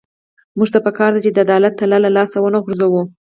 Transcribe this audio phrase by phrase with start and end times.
[0.57, 3.01] موږ ته پکار ده چې د عدالت تله له لاسه ونه غورځوو.